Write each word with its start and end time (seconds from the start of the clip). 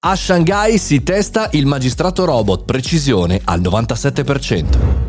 A 0.00 0.14
Shanghai 0.14 0.78
si 0.78 1.02
testa 1.02 1.48
il 1.54 1.66
magistrato 1.66 2.24
robot, 2.24 2.64
precisione 2.64 3.40
al 3.42 3.60
97%. 3.60 5.07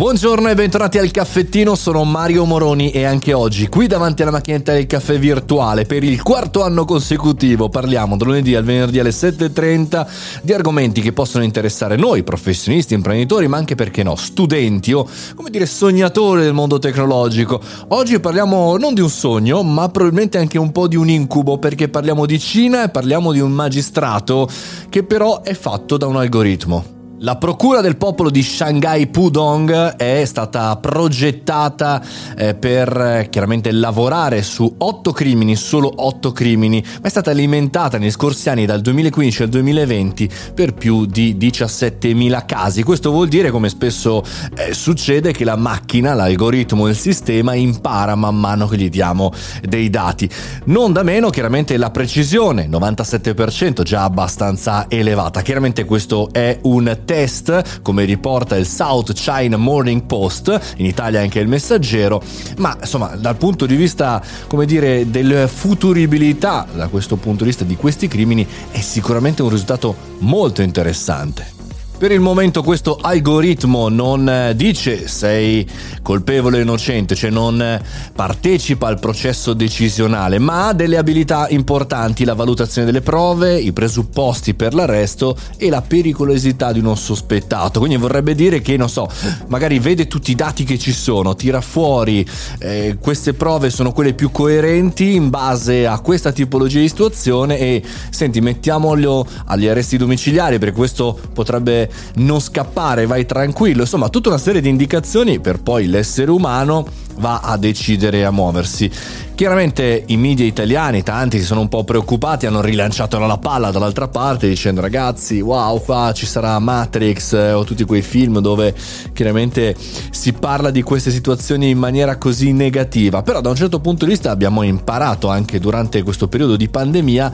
Buongiorno 0.00 0.48
e 0.48 0.54
bentornati 0.54 0.96
al 0.96 1.10
caffettino, 1.10 1.74
sono 1.74 2.04
Mario 2.04 2.46
Moroni 2.46 2.90
e 2.90 3.04
anche 3.04 3.34
oggi 3.34 3.68
qui 3.68 3.86
davanti 3.86 4.22
alla 4.22 4.30
macchinetta 4.30 4.72
del 4.72 4.86
caffè 4.86 5.18
virtuale 5.18 5.84
per 5.84 6.02
il 6.02 6.22
quarto 6.22 6.62
anno 6.62 6.86
consecutivo 6.86 7.68
parliamo 7.68 8.16
da 8.16 8.24
lunedì 8.24 8.54
al 8.54 8.64
venerdì 8.64 8.98
alle 8.98 9.10
7.30 9.10 10.06
di 10.40 10.54
argomenti 10.54 11.02
che 11.02 11.12
possono 11.12 11.44
interessare 11.44 11.96
noi, 11.96 12.22
professionisti, 12.22 12.94
imprenditori, 12.94 13.46
ma 13.46 13.58
anche 13.58 13.74
perché 13.74 14.02
no, 14.02 14.16
studenti 14.16 14.94
o 14.94 15.06
come 15.34 15.50
dire 15.50 15.66
sognatori 15.66 16.44
del 16.44 16.54
mondo 16.54 16.78
tecnologico. 16.78 17.60
Oggi 17.88 18.20
parliamo 18.20 18.78
non 18.78 18.94
di 18.94 19.02
un 19.02 19.10
sogno, 19.10 19.62
ma 19.62 19.90
probabilmente 19.90 20.38
anche 20.38 20.56
un 20.56 20.72
po' 20.72 20.88
di 20.88 20.96
un 20.96 21.10
incubo 21.10 21.58
perché 21.58 21.90
parliamo 21.90 22.24
di 22.24 22.38
Cina 22.38 22.84
e 22.84 22.88
parliamo 22.88 23.32
di 23.32 23.40
un 23.40 23.52
magistrato 23.52 24.48
che 24.88 25.02
però 25.02 25.42
è 25.42 25.52
fatto 25.52 25.98
da 25.98 26.06
un 26.06 26.16
algoritmo. 26.16 26.99
La 27.22 27.36
procura 27.36 27.82
del 27.82 27.98
popolo 27.98 28.30
di 28.30 28.42
Shanghai 28.42 29.06
Pudong 29.08 29.96
è 29.96 30.24
stata 30.24 30.74
progettata 30.78 32.02
eh, 32.34 32.54
per 32.54 32.96
eh, 32.96 33.26
chiaramente 33.28 33.70
lavorare 33.72 34.40
su 34.42 34.76
otto 34.78 35.12
crimini, 35.12 35.54
solo 35.54 35.92
otto 35.96 36.32
crimini, 36.32 36.82
ma 36.82 37.06
è 37.06 37.10
stata 37.10 37.30
alimentata 37.30 37.98
negli 37.98 38.10
scorsi 38.10 38.48
anni 38.48 38.64
dal 38.64 38.80
2015 38.80 39.42
al 39.42 39.48
2020 39.50 40.30
per 40.54 40.72
più 40.72 41.04
di 41.04 41.36
17.000 41.38 42.46
casi. 42.46 42.82
Questo 42.82 43.10
vuol 43.10 43.28
dire, 43.28 43.50
come 43.50 43.68
spesso 43.68 44.24
eh, 44.56 44.72
succede, 44.72 45.32
che 45.32 45.44
la 45.44 45.56
macchina, 45.56 46.14
l'algoritmo, 46.14 46.88
il 46.88 46.96
sistema 46.96 47.52
impara 47.52 48.14
man 48.14 48.40
mano 48.40 48.66
che 48.66 48.78
gli 48.78 48.88
diamo 48.88 49.30
dei 49.60 49.90
dati. 49.90 50.26
Non 50.64 50.94
da 50.94 51.02
meno, 51.02 51.28
chiaramente 51.28 51.76
la 51.76 51.90
precisione, 51.90 52.66
97%, 52.66 53.82
già 53.82 54.04
abbastanza 54.04 54.86
elevata. 54.88 55.42
Chiaramente 55.42 55.84
questo 55.84 56.30
è 56.32 56.58
un 56.62 56.88
test, 57.10 57.80
come 57.82 58.04
riporta 58.04 58.54
il 58.54 58.64
South 58.64 59.12
China 59.14 59.56
Morning 59.56 60.04
Post, 60.04 60.76
in 60.76 60.86
Italia 60.86 61.20
anche 61.20 61.40
il 61.40 61.48
Messaggero, 61.48 62.22
ma 62.58 62.76
insomma 62.78 63.16
dal 63.16 63.36
punto 63.36 63.66
di 63.66 63.74
vista, 63.74 64.22
come 64.46 64.64
dire, 64.64 65.10
del 65.10 65.48
futuribilità, 65.48 66.68
da 66.72 66.86
questo 66.86 67.16
punto 67.16 67.42
di 67.42 67.50
vista 67.50 67.64
di 67.64 67.74
questi 67.74 68.06
crimini, 68.06 68.46
è 68.70 68.80
sicuramente 68.80 69.42
un 69.42 69.48
risultato 69.48 69.96
molto 70.18 70.62
interessante. 70.62 71.59
Per 72.00 72.10
il 72.10 72.20
momento 72.20 72.62
questo 72.62 72.96
algoritmo 72.98 73.90
non 73.90 74.26
eh, 74.26 74.56
dice 74.56 75.06
sei 75.06 75.68
colpevole 76.00 76.56
o 76.56 76.62
innocente, 76.62 77.14
cioè 77.14 77.28
non 77.28 77.60
eh, 77.60 77.78
partecipa 78.14 78.86
al 78.86 78.98
processo 78.98 79.52
decisionale, 79.52 80.38
ma 80.38 80.68
ha 80.68 80.72
delle 80.72 80.96
abilità 80.96 81.46
importanti, 81.50 82.24
la 82.24 82.32
valutazione 82.32 82.86
delle 82.86 83.02
prove, 83.02 83.58
i 83.58 83.72
presupposti 83.72 84.54
per 84.54 84.72
l'arresto 84.72 85.36
e 85.58 85.68
la 85.68 85.82
pericolosità 85.82 86.72
di 86.72 86.78
uno 86.78 86.94
sospettato. 86.94 87.80
Quindi 87.80 87.98
vorrebbe 87.98 88.34
dire 88.34 88.62
che, 88.62 88.78
non 88.78 88.88
so, 88.88 89.06
magari 89.48 89.78
vede 89.78 90.06
tutti 90.08 90.30
i 90.30 90.34
dati 90.34 90.64
che 90.64 90.78
ci 90.78 90.92
sono, 90.92 91.34
tira 91.34 91.60
fuori 91.60 92.26
eh, 92.60 92.96
queste 92.98 93.34
prove 93.34 93.68
sono 93.68 93.92
quelle 93.92 94.14
più 94.14 94.30
coerenti 94.30 95.16
in 95.16 95.28
base 95.28 95.86
a 95.86 95.98
questa 96.00 96.32
tipologia 96.32 96.80
di 96.80 96.88
situazione 96.88 97.58
e 97.58 97.82
senti, 98.08 98.40
mettiamolo 98.40 99.26
agli 99.44 99.66
arresti 99.66 99.98
domiciliari 99.98 100.58
perché 100.58 100.74
questo 100.74 101.20
potrebbe 101.34 101.88
non 102.14 102.40
scappare, 102.40 103.06
vai 103.06 103.26
tranquillo, 103.26 103.82
insomma 103.82 104.08
tutta 104.08 104.28
una 104.28 104.38
serie 104.38 104.60
di 104.60 104.68
indicazioni 104.68 105.40
per 105.40 105.60
poi 105.60 105.86
l'essere 105.86 106.30
umano 106.30 106.86
va 107.16 107.40
a 107.40 107.56
decidere 107.56 108.24
a 108.24 108.30
muoversi. 108.30 108.90
Chiaramente 109.34 110.04
i 110.08 110.16
media 110.18 110.44
italiani, 110.44 111.02
tanti 111.02 111.38
si 111.38 111.44
sono 111.44 111.60
un 111.60 111.68
po' 111.68 111.82
preoccupati, 111.82 112.44
hanno 112.44 112.60
rilanciato 112.60 113.18
la 113.18 113.38
palla 113.38 113.70
dall'altra 113.70 114.08
parte 114.08 114.48
dicendo 114.48 114.82
ragazzi 114.82 115.40
wow 115.40 115.82
qua 115.82 116.12
ci 116.14 116.26
sarà 116.26 116.58
Matrix 116.58 117.32
eh, 117.32 117.52
o 117.52 117.64
tutti 117.64 117.84
quei 117.84 118.02
film 118.02 118.40
dove 118.40 118.74
chiaramente 119.14 119.74
si 120.10 120.32
parla 120.34 120.70
di 120.70 120.82
queste 120.82 121.10
situazioni 121.10 121.70
in 121.70 121.78
maniera 121.78 122.16
così 122.16 122.52
negativa, 122.52 123.22
però 123.22 123.40
da 123.40 123.48
un 123.48 123.56
certo 123.56 123.80
punto 123.80 124.04
di 124.04 124.10
vista 124.10 124.30
abbiamo 124.30 124.62
imparato 124.62 125.28
anche 125.28 125.58
durante 125.58 126.02
questo 126.02 126.28
periodo 126.28 126.56
di 126.56 126.68
pandemia 126.68 127.32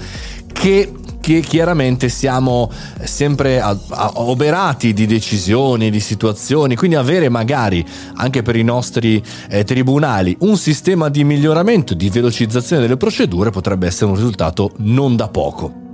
che 0.52 0.92
che 1.26 1.40
chiaramente 1.40 2.08
siamo 2.08 2.70
sempre 3.02 3.60
a, 3.60 3.76
a, 3.88 4.12
oberati 4.14 4.92
di 4.92 5.06
decisioni, 5.06 5.90
di 5.90 5.98
situazioni, 5.98 6.76
quindi 6.76 6.94
avere 6.94 7.28
magari 7.28 7.84
anche 8.14 8.42
per 8.42 8.54
i 8.54 8.62
nostri 8.62 9.20
eh, 9.48 9.64
tribunali 9.64 10.36
un 10.42 10.56
sistema 10.56 11.08
di 11.08 11.24
miglioramento, 11.24 11.94
di 11.94 12.10
velocizzazione 12.10 12.82
delle 12.82 12.96
procedure 12.96 13.50
potrebbe 13.50 13.88
essere 13.88 14.08
un 14.08 14.14
risultato 14.14 14.70
non 14.76 15.16
da 15.16 15.26
poco. 15.26 15.85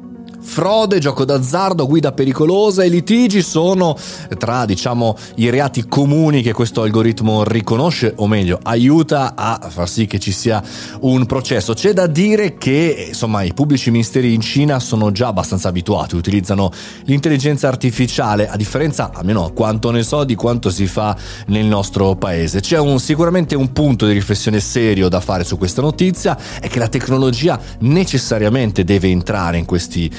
Frode, 0.43 0.99
gioco 0.99 1.25
d'azzardo, 1.25 1.87
guida 1.87 2.13
pericolosa 2.13 2.83
e 2.83 2.89
litigi 2.89 3.43
sono 3.43 3.97
tra 4.39 4.65
diciamo 4.67 5.17
i 5.37 5.49
reati 5.49 5.87
comuni 5.87 6.43
che 6.43 6.53
questo 6.53 6.83
algoritmo 6.83 7.45
riconosce 7.45 8.13
o 8.17 8.27
meglio 8.27 8.59
aiuta 8.63 9.35
a 9.35 9.69
far 9.71 9.89
sì 9.89 10.07
che 10.07 10.19
ci 10.19 10.33
sia 10.33 10.63
un 11.01 11.25
processo. 11.27 11.73
C'è 11.73 11.93
da 11.93 12.07
dire 12.07 12.59
che 12.59 13.07
insomma 13.09 13.43
i 13.43 13.55
pubblici 13.55 13.91
ministeri 13.91 14.35
in 14.35 14.41
Cina 14.41 14.79
sono 14.79 15.11
già 15.13 15.29
abbastanza 15.29 15.69
abituati, 15.69 16.17
utilizzano 16.17 16.71
l'intelligenza 17.05 17.69
artificiale 17.69 18.49
a 18.49 18.57
differenza 18.57 19.11
almeno 19.15 19.53
quanto 19.55 19.91
ne 19.91 20.03
so 20.03 20.25
di 20.25 20.35
quanto 20.35 20.71
si 20.71 20.87
fa 20.87 21.17
nel 21.47 21.65
nostro 21.65 22.17
paese. 22.17 22.61
C'è 22.61 22.79
un, 22.79 22.99
sicuramente 22.99 23.55
un 23.55 23.73
punto 23.73 24.07
di 24.07 24.13
riflessione 24.13 24.61
serio 24.61 25.09
da 25.09 25.21
fare 25.21 25.45
su 25.45 25.57
questa 25.57 25.81
notizia 25.81 26.37
è 26.61 26.69
che 26.69 26.79
la 26.79 26.89
tecnologia 26.89 27.59
necessariamente 27.81 28.85
deve 28.85 29.09
entrare 29.09 29.57
in 29.57 29.65
questi 29.65 30.11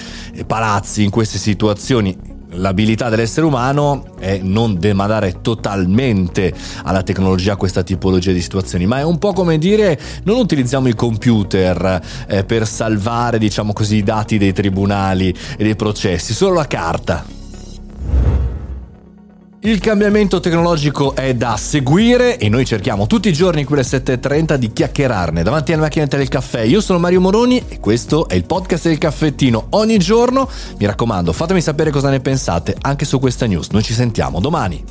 palazzi, 0.46 1.04
in 1.04 1.10
queste 1.10 1.38
situazioni. 1.38 2.32
L'abilità 2.56 3.10
dell'essere 3.10 3.48
umano 3.48 4.16
è 4.20 4.40
non 4.44 4.78
demandare 4.78 5.42
totalmente 5.42 6.54
alla 6.84 7.02
tecnologia 7.02 7.56
questa 7.56 7.82
tipologia 7.82 8.32
di 8.32 8.42
situazioni, 8.42 8.86
ma 8.86 9.00
è 9.00 9.04
un 9.04 9.18
po' 9.18 9.34
come 9.34 9.58
dire 9.58 10.00
non 10.26 10.38
utilizziamo 10.38 10.88
i 10.88 10.94
computer 10.94 12.00
eh, 12.28 12.44
per 12.44 12.68
salvare, 12.68 13.40
diciamo 13.40 13.74
così, 13.74 13.98
i 13.98 14.04
dati 14.04 14.38
dei 14.38 14.54
tribunali 14.54 15.36
e 15.58 15.64
dei 15.64 15.76
processi, 15.76 16.34
solo 16.34 16.54
la 16.54 16.68
carta. 16.68 17.42
Il 19.66 19.80
cambiamento 19.80 20.42
tecnologico 20.42 21.16
è 21.16 21.36
da 21.36 21.56
seguire 21.56 22.38
e 22.38 22.50
noi 22.50 22.66
cerchiamo 22.66 23.08
tutti 23.08 23.30
i 23.30 23.34
giorni 23.34 23.64
qui 23.64 23.76
alle 23.76 23.86
7.30 23.86 24.56
di 24.56 24.74
chiacchierarne 24.74 25.42
davanti 25.42 25.72
alla 25.72 25.84
macchinetta 25.84 26.18
del 26.18 26.28
caffè. 26.28 26.60
Io 26.64 26.82
sono 26.82 27.00
Mario 27.00 27.22
Moroni 27.22 27.64
e 27.70 27.80
questo 27.80 28.28
è 28.28 28.34
il 28.34 28.44
podcast 28.44 28.90
del 28.90 28.98
caffettino. 28.98 29.68
Ogni 29.70 30.00
giorno, 30.00 30.50
mi 30.78 30.86
raccomando, 30.86 31.32
fatemi 31.32 31.62
sapere 31.62 31.92
cosa 31.92 32.10
ne 32.10 32.20
pensate 32.20 32.76
anche 32.82 33.06
su 33.06 33.20
questa 33.20 33.46
news. 33.46 33.70
Noi 33.70 33.84
ci 33.84 33.94
sentiamo 33.94 34.42
domani. 34.42 34.84